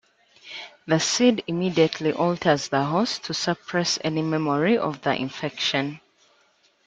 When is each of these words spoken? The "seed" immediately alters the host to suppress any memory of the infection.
The 0.87 0.99
"seed" 0.99 1.43
immediately 1.45 2.11
alters 2.11 2.69
the 2.69 2.83
host 2.85 3.25
to 3.25 3.35
suppress 3.35 3.99
any 4.03 4.23
memory 4.23 4.75
of 4.75 5.03
the 5.03 5.13
infection. 5.13 6.01